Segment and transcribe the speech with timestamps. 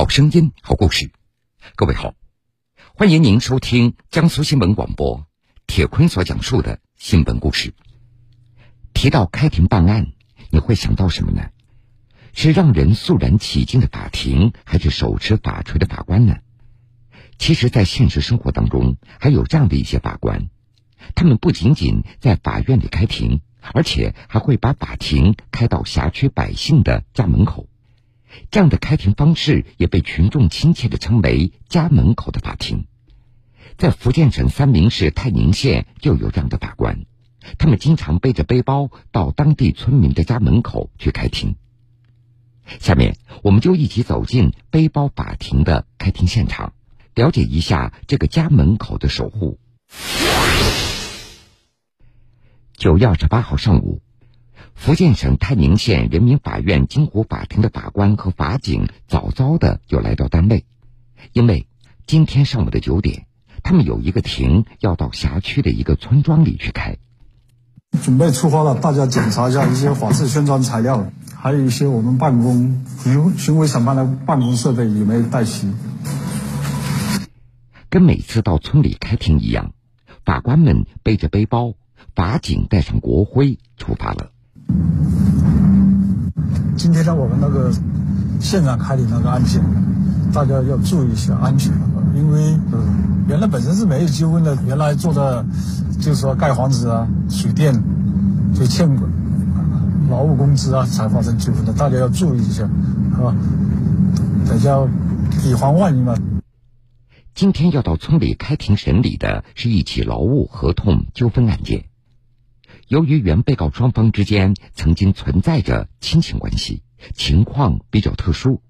[0.00, 1.10] 好声音，好故事。
[1.76, 2.14] 各位好，
[2.94, 5.26] 欢迎您收听江苏新闻广播
[5.66, 7.74] 铁坤所讲述的新闻故事。
[8.94, 10.06] 提到开庭办案，
[10.48, 11.50] 你会想到什么呢？
[12.32, 16.38] 是让人肃然起敬的法庭，还是手持法锤的法官呢？
[17.36, 20.48] 其实，在现实生活当中，还有这样的一些法官，
[21.14, 23.42] 他们不仅仅在法院里开庭，
[23.74, 27.68] 而且还会把法庭开到辖区百姓的家门口。
[28.50, 32.86] 这样的开庭方式也被群众亲切地称为“家门口的法庭”。
[33.76, 37.06] 在福建省三明市泰宁县就有这样的法官，
[37.58, 41.56] 他们经常背着背包到当地村民的家门口去开庭。
[42.78, 46.74] 下面，我们就一起走进背包法庭的开庭现场，
[47.14, 49.58] 了解一下这个家门口的守护。
[52.76, 54.02] 九月二十八号上午。
[54.80, 60.64] 福建省泰宁县人民法院金湖法庭的法官和法警早早的就来到单位，
[61.34, 61.66] 因为
[62.06, 63.26] 今天上午的九点，
[63.62, 66.96] 他们有一个庭要到辖区的一个村庄里去开。
[68.02, 75.70] 准备出发了，大家检查一下一些法制宣传材料，还有一些我们办公巡巡回审判的办公设备有没有带齐？
[77.90, 79.74] 跟每次到村里开庭一样，
[80.24, 81.74] 法官们背着背包，
[82.14, 84.32] 法警带上国徽出发了。
[86.76, 87.70] 今天呢，我们那个
[88.40, 89.62] 现场开的那个案件，
[90.32, 91.72] 大家要注意一下安全，
[92.14, 92.56] 因为
[93.28, 95.44] 原来本身是没有纠纷的，原来做的
[96.00, 97.74] 就是说盖房子啊、水电
[98.54, 98.88] 就欠
[100.08, 102.68] 劳务工资啊，才发生纠纷的，大家要注意一下，
[103.14, 103.34] 是吧？
[104.48, 104.88] 得叫
[105.44, 106.14] 以防万一嘛。
[107.34, 111.84] 今天要到村里开庭审理的是一起劳务合同纠纷案件。
[112.90, 116.82] 由于原被告双方之间曾经存在着亲情关系，
[117.14, 118.62] 情况比较特殊，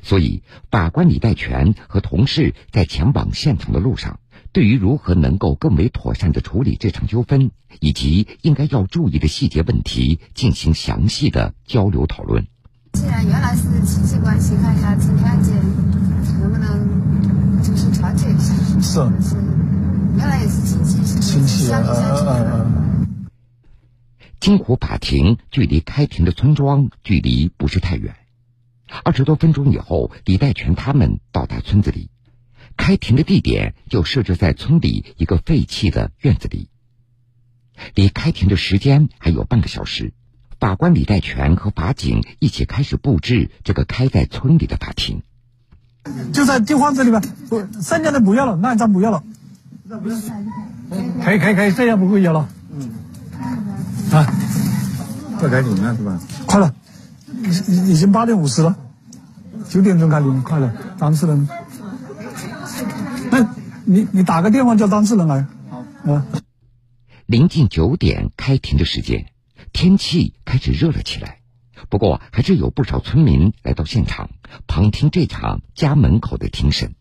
[0.00, 4.20] 所以法官李代全和同事在前往现场的路上，
[4.52, 7.50] 对于如何能够更为妥善的处理这场纠纷，
[7.80, 12.46] 以及应该要注意的细节问题进行详细的交流讨论。
[12.92, 15.52] 既然原来是亲戚关系，看一下今天案件
[16.40, 18.54] 能不能就是调解一下。
[18.80, 19.00] 是。
[19.20, 19.36] 是。
[20.16, 23.03] 原来也是亲戚，是亲戚啊啊啊！
[24.44, 28.14] 金湖法庭距离开庭的村庄距离不是太远，
[29.02, 32.10] 二十多分钟以后，李代全他们到达村子里，
[32.76, 36.68] 开庭的地点就设置在村里一个废弃的院子里。
[37.94, 40.12] 离开庭的时间还有半个小时，
[40.60, 45.22] 法官李代全和法警一起开始布置这个开在村里的法庭。
[46.34, 49.24] 就在电话这里边，不，剩下的不要了，那一张不要了。
[51.24, 52.46] 可以可以可以，这样不会要了。
[54.12, 54.26] 啊，
[55.38, 56.20] 快开庭了是吧？
[56.46, 56.74] 快了，
[57.42, 58.76] 已已已经八点五十了，
[59.68, 60.72] 九点钟开庭，快了。
[60.98, 61.48] 当事人，
[63.30, 65.46] 那你你打个电话叫当事人来。
[65.68, 66.26] 好啊。
[67.26, 69.32] 临近九点开庭的时间，
[69.72, 71.40] 天气开始热了起来，
[71.88, 74.30] 不过还是有不少村民来到现场
[74.66, 76.94] 旁听这场家门口的庭审。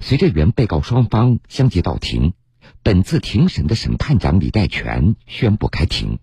[0.00, 2.34] 随着原被告双方相继到庭。
[2.84, 6.18] 本次庭审的审判长李代全宣布开庭。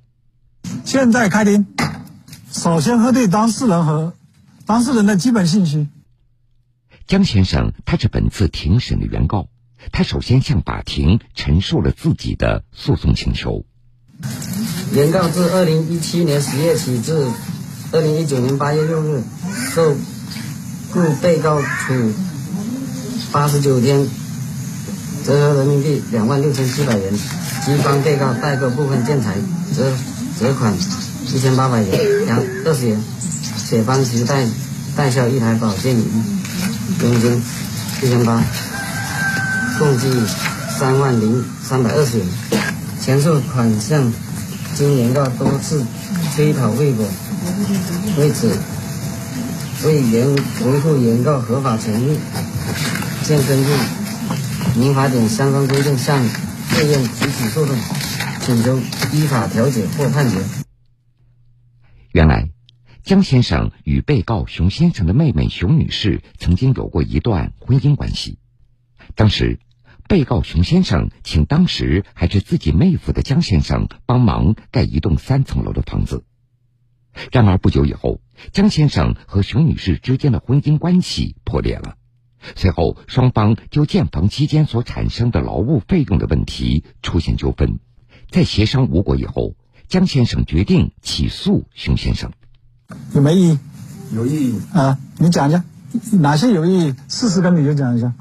[0.84, 1.66] 现在开庭，
[2.52, 4.14] 首先核对当事人和
[4.66, 5.88] 当事人的基本信息。
[7.08, 9.48] 江先生，他是本次庭审的原告，
[9.94, 13.66] 他首先向法庭陈述了自己的诉讼请求。
[14.94, 17.26] 原告自二零一七年十月起至
[17.94, 19.24] 二零一九年八月六日，
[19.72, 19.96] 受
[20.92, 22.14] 雇被告处
[23.32, 24.06] 八十九天。
[25.30, 27.14] 折合人民币两万六千七百元，
[27.64, 29.36] 机关被告代购部分建材，
[29.78, 29.94] 折
[30.40, 30.74] 折款
[31.28, 33.00] 一千八百元，两二十元，
[33.70, 34.48] 且方其代
[34.96, 36.04] 代销一台保健仪，
[37.04, 37.44] 佣金
[38.02, 38.44] 一千八，
[39.78, 40.08] 共计
[40.80, 42.26] 三万零三百二十元。
[43.00, 44.12] 前述款项
[44.76, 45.86] 经原告多次
[46.36, 47.06] 催讨未果，
[48.18, 48.58] 为此
[49.84, 50.28] 为原
[50.66, 52.18] 维护原告合法权益，
[53.24, 53.70] 现根据。
[54.80, 57.78] 民法典相关规定向法院提起诉讼，
[58.40, 58.78] 请求
[59.12, 60.38] 依法调解或判决。
[62.14, 62.50] 原来，
[63.04, 68.40] 江先生与被告熊先生的妹妹熊女士曾经有过一段婚姻关系。
[69.16, 69.60] 当时，
[70.08, 76.24] 被告熊先生请当时还是自己妹夫的江先生帮忙盖一栋三层楼的房子。
[77.34, 78.22] 然而不久以后，
[78.54, 81.98] 江先生和熊女士之间的婚姻关系破裂了。
[82.56, 87.80] 随后，双方就建房期间所产生的劳务费用的问题出现纠纷，
[88.30, 89.56] 在协商无果以后，
[89.88, 92.32] 江先生决定起诉熊先生。
[93.14, 93.60] 有没异议？
[94.14, 94.98] 有异议啊！
[95.18, 95.64] 你讲一下。
[96.20, 96.96] 哪些有异议？
[97.08, 98.14] 事实跟理由讲一下。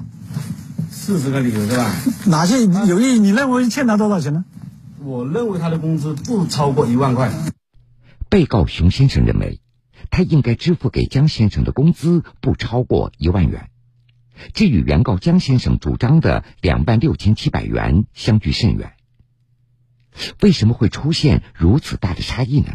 [0.89, 1.91] 四十个理由是吧？
[2.25, 3.19] 哪些有异议？
[3.19, 4.43] 你认为欠他多少钱呢？
[5.03, 7.31] 我认为他的工资不超过一万块。
[8.27, 9.61] 被告熊先生认为，
[10.11, 13.68] 他应该支付给江先生的工资不超过一万元，
[14.53, 18.93] 这与原告江先生主张的两万六千七百元相距甚远。
[20.41, 22.73] 为什么会出现如此大的差异呢？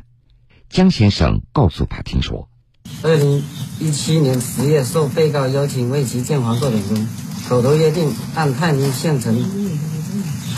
[0.68, 2.48] 江先生告诉法庭说
[3.02, 3.42] ：“二零
[3.80, 7.06] 一七年十月，受被告邀请为其建房做点工，
[7.48, 9.36] 口头约定按泰宁县城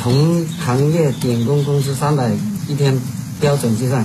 [0.03, 2.33] 同行业点工工资三百
[2.69, 3.01] 一天
[3.41, 4.05] 标准计算。”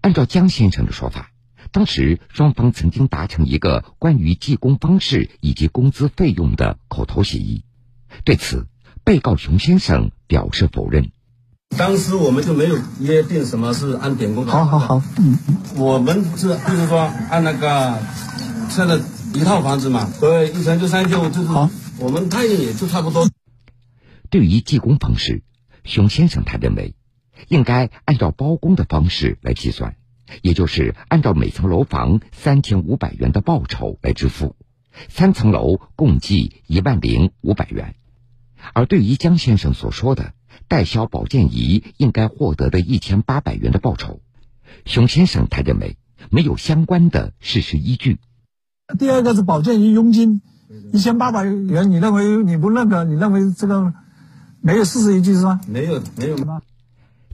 [0.00, 1.30] 按照江先生的说法，
[1.74, 7.64] 当时双方曾经达成一个关于计工方式以及工资费用的口头协议。
[8.22, 8.68] 对此，
[9.02, 11.10] 被告熊先生表示否认。
[11.76, 14.46] 当时我们就没有约定什么是按点工。
[14.46, 15.36] 好好好，嗯，
[15.74, 17.98] 我们是就是说按那个
[18.70, 19.00] 现在
[19.34, 21.68] 一套房子嘛，对，一层就三千五，就是好，
[21.98, 23.28] 我们泰宁也就差不多。
[24.30, 25.42] 对于计工方式，
[25.82, 26.94] 熊先生他认为。
[27.48, 29.96] 应该按照包工的方式来计算，
[30.42, 34.56] 也就是按照每层楼房三千五百元的报酬来支付，
[35.08, 37.94] 三层楼共计一万零五百元。
[38.72, 40.32] 而对于江先生所说的
[40.68, 44.20] 代销保健仪应该获得的一千八百元的报酬，
[44.86, 45.98] 熊先生他认为
[46.30, 48.18] 没有相关的事实依据。
[48.98, 50.40] 第二个是保健仪佣金
[50.92, 53.04] 一千八百元，你认为你不认可？
[53.04, 53.92] 你认为这个
[54.60, 55.60] 没有事实依据是吗？
[55.68, 56.62] 没有，没有吗？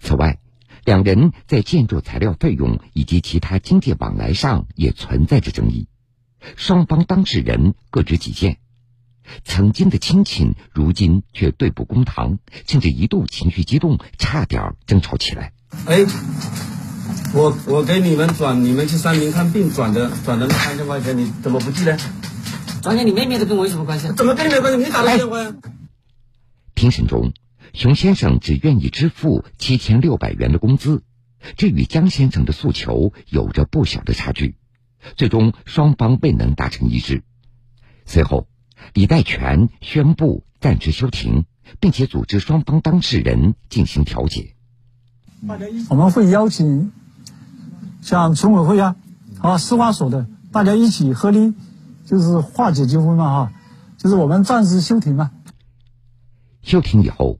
[0.01, 0.39] 此外，
[0.85, 5.89] 两人在建筑材料费用以及其他经济往来上也存在着争议，
[6.57, 8.59] 双方当事人各执己见，
[9.45, 15.53] 曾经的亲情如今却对簿公堂，甚至一度情绪激动，差点争吵起来。
[15.87, 16.05] 哎，
[17.35, 21.99] 我我给你们转，你们去三明看病转的转的那三千块钱，你怎么不记得？
[22.83, 24.11] 转给你妹妹的，跟我有什么关系？
[24.15, 24.79] 怎么跟你没关系？
[24.79, 25.55] 你打的电话呀？
[26.75, 27.33] 庭审中。
[27.73, 31.03] 熊先生只愿意支付七千六百元的工资，
[31.57, 34.57] 这与江先生的诉求有着不小的差距。
[35.17, 37.23] 最终，双方未能达成一致。
[38.05, 38.49] 随后，
[38.93, 41.45] 李代全宣布暂时休庭，
[41.79, 44.57] 并且组织双方当事人进行调解。
[45.89, 46.93] 我们会邀请
[48.03, 48.97] 像村委会啊、
[49.41, 51.55] 啊司法所的，大家一起合力，
[52.05, 53.53] 就是化解纠纷嘛，哈，
[53.97, 55.31] 就是我们暂时休庭嘛。
[56.63, 57.39] 休庭以后。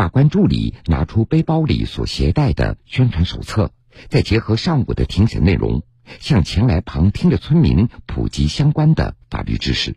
[0.00, 3.70] 法官助理拿出背包里所携带的宣传手册，
[4.08, 5.82] 再结合上午的庭审内容，
[6.20, 9.96] 向前来旁听的村民普及相关的法律知识。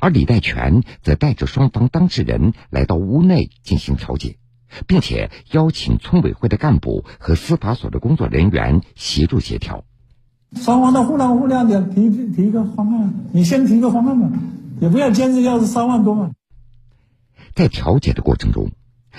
[0.00, 4.38] 而李代全则带着双方当事人来到屋内进行调解，
[4.86, 9.84] 并且邀请村委会的干部和司法所的工作人员协助协调。
[10.56, 14.30] 双方的互谅互谅点，提提一个方案，你先提个方案吧，
[14.80, 16.30] 也不要坚持要是三万多嘛。
[17.54, 18.70] 在调解的过程中，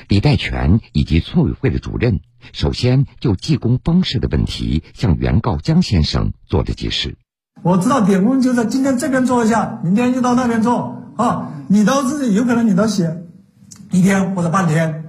[0.07, 2.21] 李代全以及村委会的主任
[2.53, 7.17] 首先就技工方式的问题向原告江先生做了解释。
[7.61, 11.51] 我知道点工就在今天这边做一下，明天就到那边做啊。
[11.67, 13.23] 你都是有可能你都写
[13.91, 15.03] 一天或者半天，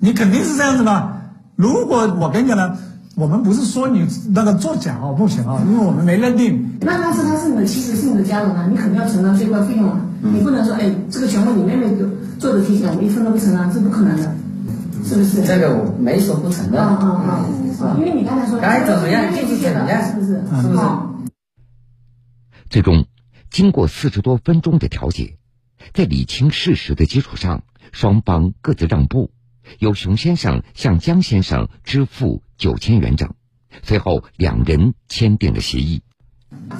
[0.00, 1.22] 你肯定是这样子的。
[1.54, 2.76] 如果我跟你讲呢，
[3.14, 6.78] 我们不是说你那个作假啊不行啊，因为我们没认定。
[6.80, 10.00] 那但是他是你的妻子，是你的家人啊，你肯定要承担这块费用啊。
[10.22, 11.86] 你不能说哎，这个全部你妹妹
[12.40, 12.50] 就。
[12.50, 14.34] 做的提醒，我一分都不承认，这不可能的，
[15.04, 15.44] 是不是？
[15.44, 16.80] 这个我没说不承认。
[16.82, 17.06] 啊啊
[17.80, 17.96] 啊！
[17.98, 20.40] 因为你刚才说该怎么样就是怎么样，是不是？
[20.62, 20.80] 是不是？
[22.70, 23.06] 最终，
[23.50, 25.36] 经过四十多分钟的调解，
[25.92, 29.30] 在理清事实的基础上，双方各自让步，
[29.78, 33.34] 由熊先生向江先生支付九千元整，
[33.82, 36.02] 随后两人签订了协议。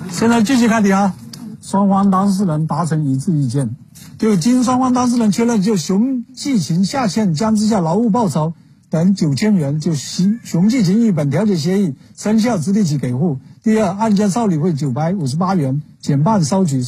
[0.08, 1.14] 现在继续开庭啊！
[1.60, 3.76] 双方当事人达成一致意见。
[4.18, 8.54] 就经双方当事人确认，就熊继勤下欠江之夏劳务报酬
[8.88, 13.38] 等九千元，就熊熊继勤一本调解协议生效之日起给付。
[13.62, 16.82] 第二，案件受理费九百五十八元，减半收取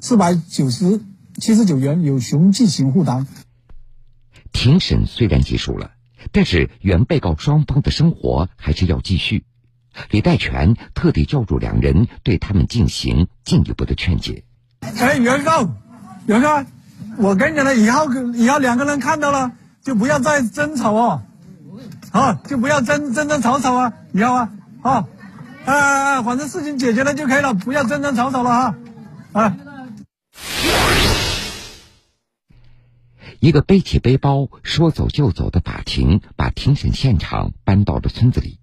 [0.00, 1.00] 四百九十
[1.38, 3.26] 七十九元，由熊继勤负担。
[4.52, 5.92] 庭审虽然结束了，
[6.30, 9.44] 但是原被告双方的生活还是要继续。
[10.10, 14.44] 李代全特地叫住两人，对他们进行进一步的劝解。
[14.98, 15.68] 哎，原告。
[16.26, 16.64] 原哥，
[17.18, 19.50] 我跟你讲了，以后以后两个人看到了，
[19.82, 21.22] 就不要再争吵哦，
[22.12, 25.08] 好，就不要争争争吵吵啊，以后啊，好，
[25.64, 28.74] 啊，反正事情解决了就可以了，不要争争吵吵了哈，
[29.32, 29.56] 啊。
[33.40, 38.60] 一个背起背包说走就走的法庭，把庭审现场搬到了村子里，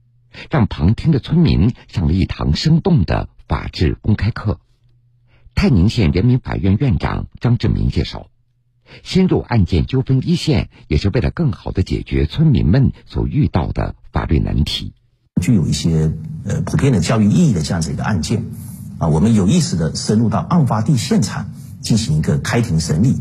[0.49, 4.59] 让旁听的村民上了一堂生动的法治公开课。
[5.55, 8.27] 泰宁县人民法院院长张志明介绍，
[9.03, 14.93] 深入案件纠纷一线，也是为了更好的解决村民们所遇到的法律难题。
[15.41, 16.13] 具有一些
[16.45, 18.45] 呃普遍的教育意义的这样子一个案件，
[18.99, 23.17] 啊，我们有意识的深入到案发地现场进行一个开庭审理，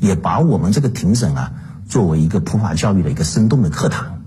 [0.00, 1.54] 也把我们这个庭审啊
[1.86, 4.17] 作为一个普法教育的一个生动的课堂。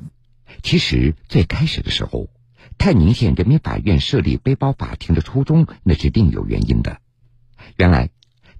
[0.63, 2.29] 其实最开始的时候，
[2.77, 6.99] 泰宁县人民法院设立背包法庭的初衷那是另有原因的。
[7.77, 8.09] 原来，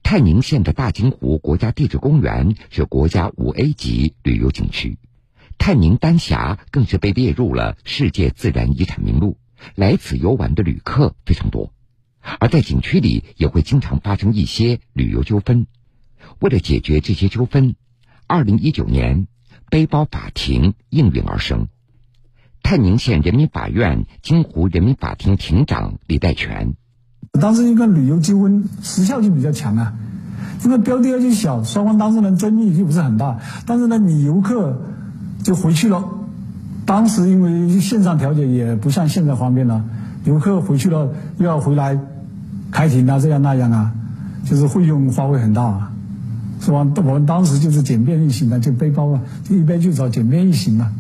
[0.03, 4.98] 泰宁县的大金湖国家地质公园是国家五 A 级旅游景区。
[5.58, 9.38] 泰宁丹霞更是被列入了世界自然遗产名录，
[9.75, 11.72] 来此游玩的旅客非常多，
[12.39, 15.67] 而在景区里也会经常发生一些旅游纠纷。
[16.39, 17.75] 为了解决这些纠纷，
[18.25, 19.27] 二零一九年
[19.70, 21.67] 背包法庭应运而生。
[22.63, 26.75] 泰宁县人民法院金湖人民法庭庭长李代全，
[27.39, 29.94] 当时一个旅游纠纷时效性比较强啊，
[30.63, 34.82] 因为标的就小，双方当事人争议就不是很大，但是呢，你游客。
[35.44, 36.08] 就回去了，
[36.86, 39.84] 当时因为线上调解也不像现在方便了，
[40.24, 41.98] 游客回去了又要回来
[42.70, 43.91] 开庭啊，这样那样啊，
[44.46, 45.91] 就是费用花费很大，
[46.60, 46.86] 是吧？
[46.98, 50.91] 我们当时就是简便易行的，就背包啊，就一般就找简便易行嘛，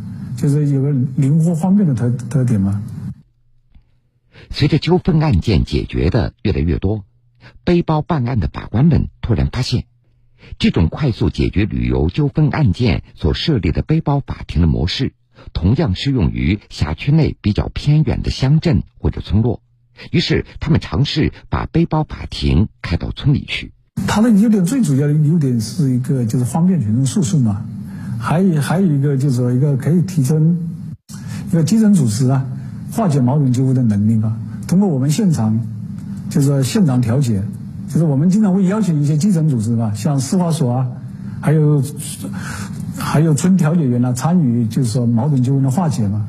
[0.41, 2.81] 就是有个灵活方便的特特点嘛。
[4.49, 7.05] 随着纠纷案件解决的越来越多，
[7.63, 9.85] 背包办案的法官们突然发现。
[10.57, 15.13] 这种快速解决旅游纠纷案件所设立的背包法庭的模式，
[15.53, 19.61] 同样适用于辖区内比较偏远的乡镇或者村落。
[20.09, 23.71] 于是，他们尝试把背包法庭开到村里去。
[24.07, 27.65] 它的优点最主要的优点是一个就是方便群众诉讼嘛，
[28.21, 30.57] 还有还有一个就是说一个可以提升
[31.49, 32.45] 一个基层组织啊
[32.93, 34.37] 化解矛盾纠纷的能力啊。
[34.67, 35.59] 通过我们现场
[36.29, 37.43] 就是说现场调解。
[37.93, 40.87] 就是我们经常会邀请一些基层组织吧，像司法所啊，
[41.41, 41.83] 还有
[42.97, 46.25] 还有村调解员啊，参与就是说矛盾纠纷的化解嘛，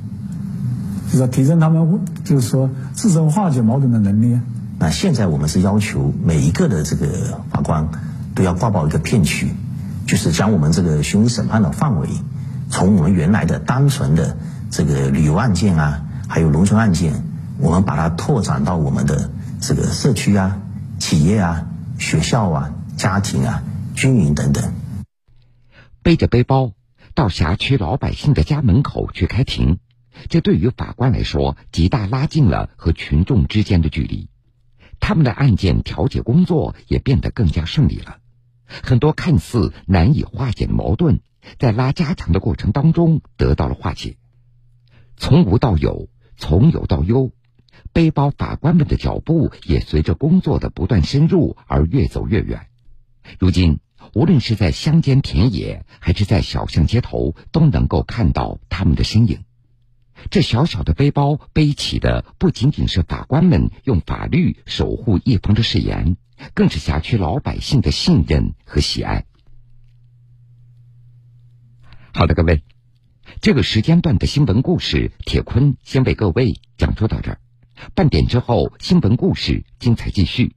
[1.13, 4.41] 就是提升他们就是说自身化解矛盾的能力。
[4.81, 7.07] 那现在我们是要求每一个的这个
[7.53, 7.87] 法官
[8.35, 9.47] 都要挂报一个片区，
[10.13, 12.07] 就是将我们这个刑事审判的范围，
[12.69, 14.37] 从我们原来的单纯的
[14.71, 17.25] 这个旅游案件啊，还有农村案件，
[17.59, 20.61] 我们把它拓展到我们的这个社区啊。
[20.99, 21.67] 企业啊，
[21.99, 23.63] 学校啊，家庭啊，
[23.95, 24.75] 军营等等，
[26.03, 26.73] 背着背包
[27.15, 29.79] 到辖区老百姓的家门口去开庭，
[30.29, 34.29] 这对于法官来说，极大拉近了和群众之间的距离，
[35.01, 38.19] 他们的案件调解工作也变得更加顺利了。
[38.83, 41.21] 很多看似难以化解的矛盾，
[41.59, 44.17] 在拉家常的过程当中得到了化解，
[45.17, 47.33] 从无到有，从有到优。
[47.93, 52.67] 背包法官们的脚步也随着工作的不断深入而越走越远。
[53.39, 53.81] 如今，
[54.15, 59.45] 无论是在乡间田野，还是在小巷街头，都能够看到他们的身影。
[60.31, 66.17] 这小小的背包背起的，不仅仅是法官们用法律守护一方的誓言，
[66.55, 69.25] 更是辖区老百姓的信任和喜爱。
[72.15, 72.63] 好的，各位，
[73.41, 77.41] 这个时间段的新闻故事，铁坤先为各位讲述到这儿。
[77.95, 80.55] 半点之后，新闻故事精彩继续。